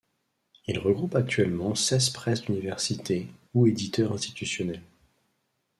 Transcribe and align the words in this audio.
Il 0.65 0.79
regroupe 0.79 1.13
actuellement 1.13 1.75
seize 1.75 2.09
presses 2.09 2.41
d'universités 2.41 3.27
ou 3.53 3.67
éditeurs 3.67 4.13
institutionnels. 4.13 4.81